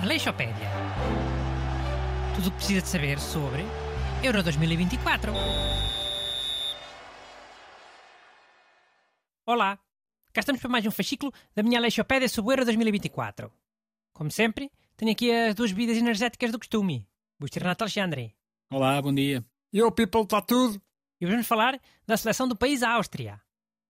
Aleixopédia. 0.00 0.70
Tudo 2.36 2.48
o 2.48 2.50
que 2.52 2.56
precisa 2.56 2.82
de 2.82 2.88
saber 2.88 3.18
sobre 3.18 3.62
Euro 4.22 4.40
2024. 4.40 5.32
Olá, 9.44 9.76
cá 10.32 10.38
estamos 10.38 10.60
para 10.60 10.70
mais 10.70 10.86
um 10.86 10.92
fascículo 10.92 11.32
da 11.52 11.64
minha 11.64 11.80
Aleixopédia 11.80 12.28
sobre 12.28 12.50
o 12.50 12.52
Euro 12.52 12.64
2024. 12.64 13.52
Como 14.12 14.30
sempre, 14.30 14.70
tenho 14.96 15.10
aqui 15.10 15.32
as 15.32 15.56
duas 15.56 15.72
bebidas 15.72 15.96
energéticas 15.96 16.52
do 16.52 16.60
costume. 16.60 17.08
Busto 17.40 17.58
e 17.58 17.60
Renato 17.60 17.82
Alexandre. 17.82 18.36
Olá, 18.70 19.02
bom 19.02 19.12
dia. 19.12 19.44
E 19.72 19.82
o 19.82 19.90
people 19.90 20.22
está 20.22 20.40
tudo? 20.40 20.80
E 21.20 21.26
vamos 21.26 21.48
falar 21.48 21.80
da 22.06 22.16
seleção 22.16 22.46
do 22.46 22.54
país 22.54 22.84
Áustria. 22.84 23.42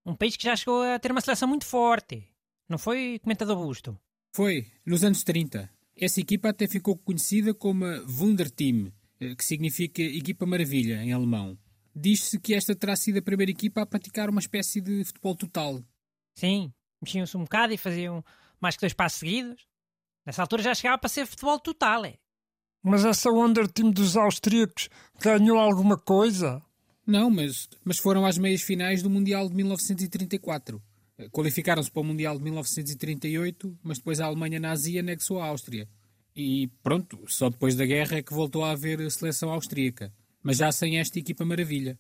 Um 0.06 0.16
país 0.16 0.38
que 0.38 0.44
já 0.44 0.56
chegou 0.56 0.82
a 0.82 0.98
ter 0.98 1.12
uma 1.12 1.20
seleção 1.20 1.46
muito 1.46 1.66
forte. 1.66 2.29
Não 2.70 2.78
foi, 2.78 3.18
comentador 3.20 3.56
Busto? 3.56 3.98
Foi, 4.32 4.64
nos 4.86 5.02
anos 5.02 5.24
30. 5.24 5.68
Essa 5.96 6.20
equipa 6.20 6.50
até 6.50 6.68
ficou 6.68 6.96
conhecida 6.96 7.52
como 7.52 7.84
a 7.84 8.04
Wunderteam, 8.08 8.92
eh, 9.18 9.34
que 9.34 9.44
significa 9.44 10.00
Equipa 10.00 10.46
Maravilha 10.46 11.02
em 11.02 11.12
alemão. 11.12 11.58
Diz-se 11.92 12.38
que 12.38 12.54
esta 12.54 12.76
terá 12.76 12.94
sido 12.94 13.18
a 13.18 13.22
primeira 13.22 13.50
equipa 13.50 13.82
a 13.82 13.86
praticar 13.86 14.30
uma 14.30 14.38
espécie 14.38 14.80
de 14.80 15.04
futebol 15.04 15.34
total. 15.34 15.82
Sim, 16.36 16.72
mexiam-se 17.02 17.36
um 17.36 17.42
bocado 17.42 17.72
e 17.72 17.76
faziam 17.76 18.24
mais 18.60 18.76
que 18.76 18.82
dois 18.82 18.94
passos 18.94 19.18
seguidos. 19.18 19.66
Nessa 20.24 20.42
altura 20.42 20.62
já 20.62 20.72
chegava 20.72 20.96
para 20.96 21.08
ser 21.08 21.26
futebol 21.26 21.58
total, 21.58 22.04
é? 22.04 22.18
Mas 22.84 23.04
essa 23.04 23.32
Wonder 23.32 23.66
Team 23.66 23.90
dos 23.90 24.16
austríacos 24.16 24.88
ganhou 25.20 25.58
alguma 25.58 25.98
coisa? 25.98 26.62
Não, 27.04 27.28
mas, 27.30 27.68
mas 27.84 27.98
foram 27.98 28.24
às 28.24 28.38
meias 28.38 28.62
finais 28.62 29.02
do 29.02 29.10
Mundial 29.10 29.48
de 29.48 29.56
1934. 29.56 30.80
Qualificaram-se 31.28 31.90
para 31.90 32.00
o 32.00 32.04
Mundial 32.04 32.36
de 32.36 32.44
1938, 32.44 33.78
mas 33.82 33.98
depois 33.98 34.20
a 34.20 34.26
Alemanha 34.26 34.58
nazi 34.58 34.98
anexou 34.98 35.40
a 35.40 35.46
Áustria. 35.46 35.88
E 36.34 36.68
pronto, 36.82 37.22
só 37.28 37.50
depois 37.50 37.74
da 37.74 37.84
guerra 37.84 38.18
é 38.18 38.22
que 38.22 38.32
voltou 38.32 38.64
a 38.64 38.70
haver 38.70 39.00
a 39.00 39.10
seleção 39.10 39.50
austríaca. 39.50 40.12
Mas 40.42 40.58
já 40.58 40.72
sem 40.72 40.98
esta 40.98 41.18
equipa 41.18 41.44
maravilha. 41.44 41.98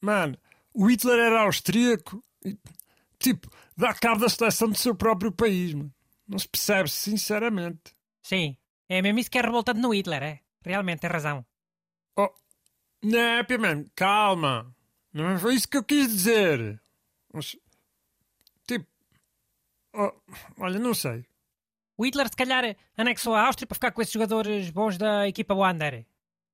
Mano, 0.00 0.38
o 0.72 0.86
Hitler 0.90 1.18
era 1.18 1.42
austríaco. 1.42 2.22
Tipo, 3.18 3.50
dá 3.76 3.94
cabo 3.94 4.20
da 4.20 4.28
seleção 4.28 4.68
do 4.68 4.76
seu 4.76 4.94
próprio 4.94 5.32
país, 5.32 5.74
mano. 5.74 5.92
Não 6.28 6.38
se 6.38 6.48
percebe, 6.48 6.88
sinceramente. 6.90 7.94
Sim, 8.22 8.56
é 8.88 9.00
mesmo 9.00 9.18
isso 9.18 9.30
que 9.30 9.38
é 9.38 9.42
revoltante 9.42 9.80
no 9.80 9.94
Hitler, 9.94 10.22
é? 10.22 10.40
Realmente, 10.64 11.00
tem 11.00 11.10
razão. 11.10 11.44
Oh, 12.16 12.30
Népia, 13.02 13.58
mano, 13.58 13.86
calma. 13.94 14.74
Não 15.12 15.38
foi 15.38 15.54
isso 15.54 15.68
que 15.68 15.76
eu 15.76 15.84
quis 15.84 16.08
dizer. 16.08 16.80
Mas, 17.32 17.56
oh, 19.96 20.62
olha, 20.62 20.78
não 20.78 20.94
sei. 20.94 21.24
O 21.96 22.04
Hitler, 22.04 22.28
se 22.28 22.36
calhar, 22.36 22.76
anexou 22.96 23.34
a 23.34 23.46
Áustria 23.46 23.66
para 23.66 23.74
ficar 23.74 23.92
com 23.92 24.02
esses 24.02 24.12
jogadores 24.12 24.70
bons 24.70 24.98
da 24.98 25.26
equipa 25.26 25.54
Wander. 25.54 26.06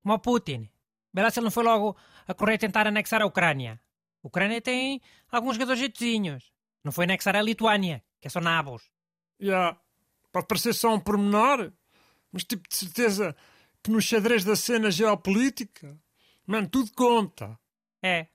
Como 0.02 0.14
o 0.14 0.18
Putin. 0.18 0.68
Vê 1.12 1.22
lá 1.22 1.30
se 1.30 1.40
ele 1.40 1.44
não 1.44 1.50
foi 1.50 1.64
logo 1.64 1.96
a 2.26 2.32
correr 2.32 2.58
tentar 2.58 2.86
anexar 2.86 3.20
a 3.20 3.26
Ucrânia. 3.26 3.80
A 4.22 4.26
Ucrânia 4.26 4.60
tem 4.60 5.00
alguns 5.30 5.54
jogadores 5.56 5.80
jeitozinhos. 5.80 6.52
Não 6.84 6.92
foi 6.92 7.04
anexar 7.04 7.36
a 7.36 7.42
Lituânia, 7.42 8.02
que 8.20 8.28
é 8.28 8.30
só 8.30 8.40
nabos. 8.40 8.90
Já, 9.38 9.76
pode 10.32 10.46
parecer 10.46 10.72
só 10.72 10.94
um 10.94 11.00
pormenor, 11.00 11.72
mas 12.30 12.44
tipo 12.44 12.68
de 12.68 12.76
certeza 12.76 13.36
que 13.82 13.90
no 13.90 14.00
xadrez 14.00 14.44
da 14.44 14.54
cena 14.54 14.90
geopolítica, 14.90 15.98
mano, 16.46 16.68
tudo 16.68 16.92
conta. 16.92 17.58
É. 18.00 18.28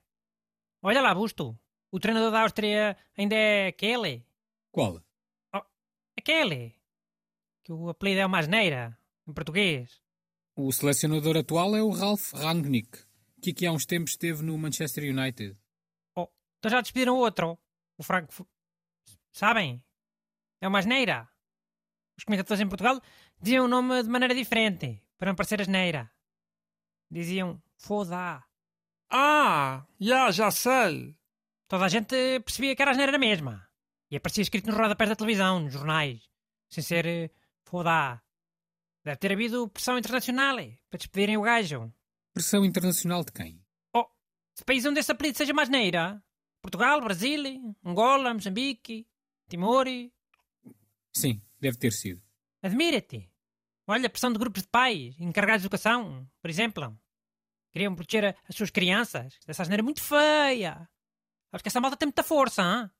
Olha 0.82 1.00
lá, 1.00 1.14
Busto. 1.14 1.58
O 1.90 1.98
treinador 1.98 2.30
da 2.30 2.42
Áustria 2.42 2.96
ainda 3.16 3.34
é 3.34 3.68
aquele. 3.68 4.27
Qual? 4.78 5.02
Aquele. 6.16 6.72
Que 7.64 7.72
o 7.72 7.88
apelido 7.88 8.20
é 8.20 8.26
uma 8.26 8.38
asneira, 8.38 8.96
em 9.26 9.32
português. 9.32 10.00
O 10.54 10.70
selecionador 10.70 11.36
atual 11.36 11.74
é 11.74 11.82
o 11.82 11.90
Ralf 11.90 12.32
Rangnick, 12.32 12.96
que 13.42 13.50
aqui 13.50 13.66
há 13.66 13.72
uns 13.72 13.84
tempos 13.84 14.12
esteve 14.12 14.44
no 14.44 14.56
Manchester 14.56 15.02
United. 15.02 15.58
Oh, 16.14 16.28
então 16.58 16.70
já 16.70 16.80
despediram 16.80 17.16
outro. 17.16 17.58
O 17.98 18.04
Franco. 18.04 18.32
Sabem? 19.32 19.82
É 20.60 20.68
uma 20.68 20.78
asneira. 20.78 21.28
Os 22.16 22.22
comentadores 22.22 22.60
em 22.60 22.68
Portugal 22.68 23.02
diziam 23.40 23.64
o 23.64 23.68
nome 23.68 24.04
de 24.04 24.08
maneira 24.08 24.32
diferente, 24.32 25.02
para 25.16 25.32
não 25.32 25.34
parecer 25.34 25.60
asneira. 25.60 26.08
Diziam 27.10 27.60
foda. 27.76 28.44
Ah, 29.10 29.84
já, 29.98 30.30
já 30.30 30.52
sei. 30.52 31.18
Toda 31.66 31.86
a 31.86 31.88
gente 31.88 32.14
percebia 32.44 32.76
que 32.76 32.82
era 32.82 32.92
asneira 32.92 33.10
na 33.10 33.18
mesma. 33.18 33.67
E 34.10 34.16
aparecia 34.16 34.42
escrito 34.42 34.66
nos 34.66 34.76
rodapés 34.76 35.10
da 35.10 35.16
televisão, 35.16 35.60
nos 35.60 35.72
jornais. 35.72 36.22
Sem 36.70 36.82
ser 36.82 37.06
eh, 37.06 37.30
foda. 37.64 38.22
Deve 39.04 39.16
ter 39.16 39.32
havido 39.32 39.68
pressão 39.68 39.98
internacional 39.98 40.58
eh, 40.58 40.78
para 40.88 40.98
despedirem 40.98 41.36
o 41.36 41.42
gajo. 41.42 41.92
Pressão 42.32 42.64
internacional 42.64 43.24
de 43.24 43.32
quem? 43.32 43.62
Oh, 43.94 44.06
se 44.54 44.64
país 44.64 44.84
onde 44.86 45.00
esse 45.00 45.12
apelido 45.12 45.36
seja 45.36 45.52
mais 45.52 45.68
neira. 45.68 46.22
Portugal, 46.62 47.00
Brasil, 47.00 47.76
Angola, 47.84 48.34
Moçambique, 48.34 49.06
Timor. 49.48 49.86
Sim, 51.12 51.42
deve 51.60 51.78
ter 51.78 51.92
sido. 51.92 52.22
Admira-te. 52.62 53.30
Olha 53.86 54.06
a 54.06 54.10
pressão 54.10 54.32
de 54.32 54.38
grupos 54.38 54.62
de 54.62 54.68
pais, 54.68 55.18
encarregados 55.18 55.62
de 55.62 55.66
educação, 55.66 56.28
por 56.42 56.50
exemplo. 56.50 56.98
Queriam 57.72 57.94
proteger 57.94 58.36
as 58.48 58.54
suas 58.54 58.70
crianças 58.70 59.38
dessa 59.46 59.62
asneira 59.62 59.82
muito 59.82 60.02
feia. 60.02 60.88
Acho 61.52 61.62
que 61.62 61.68
essa 61.68 61.80
malta 61.80 61.96
tem 61.96 62.06
muita 62.06 62.22
força, 62.22 62.62
hein? 62.62 62.90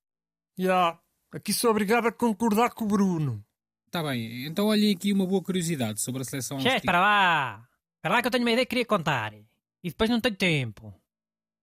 Já, 0.58 0.98
aqui 1.30 1.52
sou 1.52 1.70
obrigado 1.70 2.08
a 2.08 2.12
concordar 2.12 2.70
com 2.70 2.84
o 2.84 2.88
Bruno. 2.88 3.44
Está 3.86 4.02
Tá 4.02 4.08
bem, 4.08 4.44
então 4.44 4.66
olhem 4.66 4.92
aqui 4.92 5.12
uma 5.12 5.24
boa 5.24 5.40
curiosidade 5.40 6.00
sobre 6.00 6.22
a 6.22 6.24
seleção 6.24 6.58
Chefe, 6.58 6.84
para 6.84 7.00
lá. 7.00 7.68
Para 8.02 8.14
lá 8.14 8.20
que 8.20 8.26
eu 8.26 8.30
tenho 8.32 8.42
uma 8.42 8.50
ideia 8.50 8.66
que 8.66 8.70
queria 8.70 8.84
contar. 8.84 9.32
E 9.34 9.88
depois 9.88 10.10
não 10.10 10.20
tenho 10.20 10.34
tempo. 10.34 10.92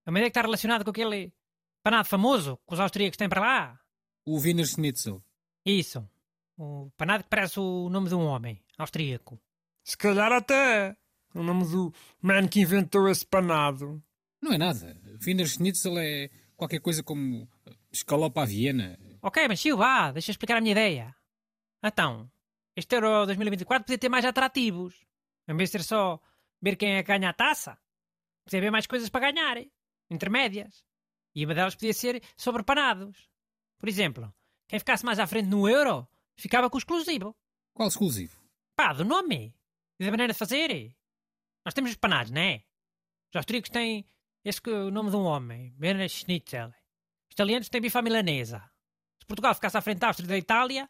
É 0.05 0.09
uma 0.09 0.17
ideia 0.19 0.31
que 0.31 0.37
está 0.37 0.41
relacionada 0.41 0.85
com 0.85 0.91
aquele 0.91 1.33
panado 1.83 2.07
famoso 2.07 2.57
que 2.65 2.73
os 2.73 2.79
austríacos 2.79 3.17
têm 3.17 3.27
para 3.27 3.41
lá. 3.41 3.79
O 4.25 4.39
Wiener 4.39 4.65
Schnitzel. 4.65 5.21
Isso. 5.65 6.07
O 6.57 6.89
panado 6.95 7.25
que 7.25 7.29
parece 7.29 7.59
o 7.59 7.89
nome 7.89 8.07
de 8.07 8.15
um 8.15 8.25
homem 8.25 8.63
austríaco. 8.77 9.37
Se 9.83 9.97
calhar 9.97 10.31
até 10.31 10.87
é 10.87 10.95
o 11.37 11.43
nome 11.43 11.65
do 11.65 11.93
man 12.21 12.47
que 12.47 12.61
inventou 12.61 13.09
esse 13.09 13.25
panado. 13.25 14.01
Não 14.41 14.53
é 14.53 14.57
nada. 14.57 14.97
Wiener 15.25 15.47
Schnitzel 15.47 15.97
é 15.99 16.29
qualquer 16.55 16.79
coisa 16.79 17.03
como 17.03 17.47
escalopa 17.95 18.43
à 18.43 18.45
Viena. 18.45 18.97
Ok, 19.21 19.47
mas 19.47 19.63
vá, 19.63 20.11
deixa 20.11 20.29
eu 20.29 20.33
explicar 20.33 20.57
a 20.57 20.61
minha 20.61 20.71
ideia. 20.71 21.15
Então, 21.83 22.29
este 22.75 22.95
Euro 22.95 23.25
2024 23.25 23.85
podia 23.85 23.97
ter 23.97 24.09
mais 24.09 24.25
atrativos. 24.25 24.95
Em 25.47 25.55
vez 25.55 25.69
de 25.69 25.77
ser 25.79 25.83
só 25.83 26.19
ver 26.61 26.75
quem 26.75 26.95
é 26.95 27.03
que 27.03 27.07
ganha 27.07 27.29
a 27.29 27.33
taça, 27.33 27.77
podia 28.43 28.59
haver 28.59 28.71
mais 28.71 28.87
coisas 28.87 29.09
para 29.09 29.31
ganhar, 29.31 29.57
intermédias. 30.09 30.83
E 31.33 31.45
uma 31.45 31.53
delas 31.53 31.75
podia 31.75 31.93
ser 31.93 32.21
sobre 32.37 32.63
panados. 32.63 33.29
Por 33.77 33.89
exemplo, 33.89 34.33
quem 34.67 34.79
ficasse 34.79 35.05
mais 35.05 35.19
à 35.19 35.27
frente 35.27 35.47
no 35.47 35.67
Euro 35.69 36.07
ficava 36.35 36.69
com 36.69 36.77
o 36.77 36.79
exclusivo. 36.79 37.35
Qual 37.73 37.87
exclusivo? 37.87 38.41
Pá, 38.75 38.93
do 38.93 39.05
nome 39.05 39.55
e 39.99 40.05
da 40.05 40.11
maneira 40.11 40.33
de 40.33 40.39
fazer. 40.39 40.95
Nós 41.65 41.73
temos 41.73 41.91
os 41.91 41.97
panados, 41.97 42.31
não 42.31 42.41
é? 42.41 42.63
Os 43.29 43.37
austríacos 43.37 43.69
têm 43.69 44.05
esse 44.43 44.61
que 44.61 44.69
o 44.69 44.91
nome 44.91 45.09
de 45.09 45.15
um 45.15 45.23
homem, 45.23 45.75
Werner 45.81 46.09
Schnitzel. 46.09 46.73
Os 47.35 47.37
italianos 47.37 47.67
têm 47.67 47.81
bifa 47.81 48.01
milanesa. 48.01 48.63
Se 49.19 49.25
Portugal 49.25 49.53
ficasse 49.53 49.75
à 49.77 49.81
frente 49.81 49.99
da 49.99 50.07
Áustria 50.07 50.25
e 50.25 50.29
da 50.29 50.37
Itália, 50.37 50.89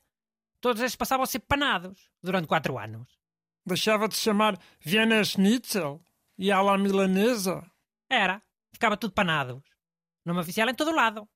todos 0.61 0.79
esses 0.79 0.95
passavam 0.95 1.23
a 1.23 1.25
ser 1.25 1.39
panados 1.39 2.11
durante 2.21 2.47
quatro 2.47 2.77
anos. 2.77 3.17
Deixava 3.65 4.07
de 4.07 4.15
se 4.15 4.21
chamar 4.21 4.55
Vienna 4.79 5.23
Schnitzel 5.23 5.99
e 6.37 6.51
à 6.51 6.61
la 6.61 6.77
milanesa. 6.77 7.65
Era. 8.07 8.43
Ficava 8.71 8.95
tudo 8.95 9.15
panados. 9.15 9.63
Nome 10.23 10.39
oficial 10.41 10.69
em 10.69 10.75
todo 10.75 10.91
o 10.91 10.95
lado. 10.95 11.27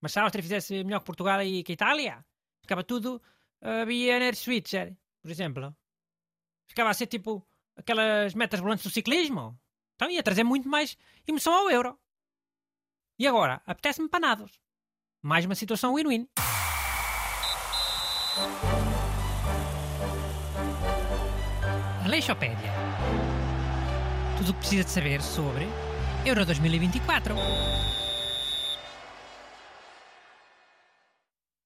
Mas 0.00 0.12
se 0.12 0.18
a 0.18 0.22
Áustria 0.22 0.42
fizesse 0.42 0.82
melhor 0.82 1.00
que 1.00 1.06
Portugal 1.06 1.42
e 1.42 1.62
que 1.62 1.72
a 1.72 1.74
Itália, 1.74 2.24
ficava 2.62 2.82
tudo 2.82 3.20
uh, 3.60 3.86
Wiener 3.86 4.34
Switzer, 4.34 4.96
por 5.20 5.30
exemplo. 5.30 5.76
Ficava 6.66 6.88
a 6.88 6.94
ser 6.94 7.06
tipo 7.06 7.46
aquelas 7.76 8.32
metas 8.32 8.60
volantes 8.60 8.84
do 8.84 8.90
ciclismo. 8.90 9.60
Então 9.96 10.10
ia 10.10 10.22
trazer 10.22 10.42
muito 10.42 10.66
mais 10.70 10.96
emoção 11.26 11.52
ao 11.52 11.70
euro. 11.70 12.00
E 13.18 13.26
agora, 13.26 13.60
apetece-me 13.66 14.08
panados. 14.08 14.60
Mais 15.20 15.44
uma 15.44 15.56
situação 15.56 15.94
win-win. 15.94 16.28
Aleixopédia. 22.04 22.72
Tudo 24.36 24.50
o 24.50 24.54
que 24.54 24.60
precisa 24.60 24.84
de 24.84 24.90
saber 24.90 25.20
sobre 25.20 25.66
Euro 26.24 26.46
2024. 26.46 27.34